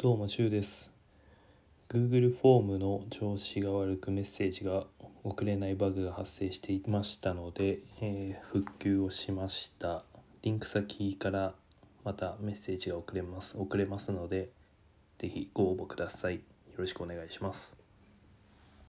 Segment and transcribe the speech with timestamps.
[0.00, 0.92] どうもしゅうです。
[1.88, 4.84] Google フォームの調子が悪くメッセージが
[5.24, 10.04] 送れないバグが発生していましたので、えー復旧をしました。
[10.42, 11.52] リンク先から
[12.04, 14.50] またメッセージが送れます送れますので
[15.18, 16.36] ぜひご応募ください。
[16.36, 16.40] よ
[16.76, 17.77] ろしくお願いします。